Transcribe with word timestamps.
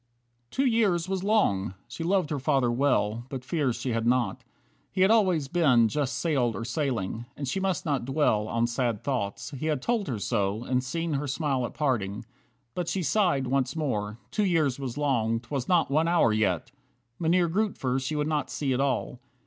34 0.49 0.49
Two 0.49 0.65
years 0.71 1.07
was 1.07 1.23
long! 1.23 1.75
She 1.87 2.03
loved 2.03 2.31
her 2.31 2.39
father 2.39 2.71
well, 2.71 3.27
But 3.29 3.45
fears 3.45 3.75
she 3.75 3.91
had 3.91 4.07
not. 4.07 4.43
He 4.91 5.01
had 5.01 5.11
always 5.11 5.47
been 5.47 5.87
Just 5.89 6.17
sailed 6.17 6.55
or 6.55 6.65
sailing. 6.65 7.27
And 7.37 7.47
she 7.47 7.59
must 7.59 7.85
not 7.85 8.03
dwell 8.05 8.47
On 8.47 8.65
sad 8.65 9.03
thoughts, 9.03 9.51
he 9.51 9.67
had 9.67 9.79
told 9.79 10.07
her 10.07 10.17
so, 10.17 10.63
and 10.63 10.83
seen 10.83 11.13
Her 11.13 11.27
smile 11.27 11.67
at 11.67 11.75
parting. 11.75 12.25
But 12.73 12.87
she 12.87 13.03
sighed 13.03 13.45
once 13.45 13.75
more. 13.75 14.17
Two 14.31 14.45
years 14.45 14.79
was 14.79 14.97
long; 14.97 15.39
'twas 15.39 15.67
not 15.69 15.91
one 15.91 16.07
hour 16.07 16.33
yet! 16.33 16.71
Mynheer 17.19 17.47
Grootver 17.47 17.99
she 17.99 18.15
would 18.15 18.25
not 18.27 18.49
see 18.49 18.73
at 18.73 18.81
all. 18.81 19.19